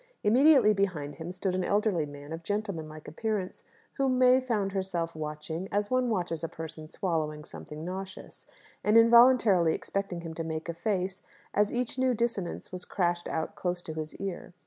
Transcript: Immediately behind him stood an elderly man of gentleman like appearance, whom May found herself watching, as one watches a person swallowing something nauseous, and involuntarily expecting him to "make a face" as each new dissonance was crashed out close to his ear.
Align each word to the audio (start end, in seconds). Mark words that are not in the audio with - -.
Immediately 0.23 0.73
behind 0.73 1.17
him 1.17 1.31
stood 1.31 1.53
an 1.53 1.63
elderly 1.63 2.07
man 2.07 2.33
of 2.33 2.41
gentleman 2.41 2.89
like 2.89 3.07
appearance, 3.07 3.63
whom 3.97 4.17
May 4.17 4.39
found 4.41 4.71
herself 4.71 5.15
watching, 5.15 5.69
as 5.71 5.91
one 5.91 6.09
watches 6.09 6.43
a 6.43 6.49
person 6.49 6.89
swallowing 6.89 7.43
something 7.45 7.85
nauseous, 7.85 8.47
and 8.83 8.97
involuntarily 8.97 9.75
expecting 9.75 10.21
him 10.21 10.33
to 10.33 10.43
"make 10.43 10.67
a 10.67 10.73
face" 10.73 11.21
as 11.53 11.71
each 11.71 11.99
new 11.99 12.15
dissonance 12.15 12.71
was 12.71 12.83
crashed 12.83 13.27
out 13.27 13.53
close 13.53 13.83
to 13.83 13.93
his 13.93 14.15
ear. 14.15 14.55